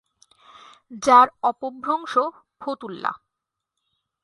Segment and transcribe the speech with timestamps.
[1.03, 2.13] যার অপভ্রংশ
[2.61, 3.11] ফতুল্লা।